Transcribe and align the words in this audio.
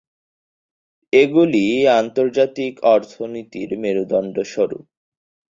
এগুলি 1.13 1.65
আন্তর্জাতিক 1.99 2.73
অর্থনীতির 2.93 3.69
মেরুদণ্ডস্বরূপ। 3.79 4.85